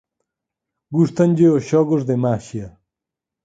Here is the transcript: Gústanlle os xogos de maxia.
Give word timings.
Gústanlle 0.95 1.47
os 1.57 1.63
xogos 1.71 2.01
de 2.09 2.15
maxia. 2.23 2.67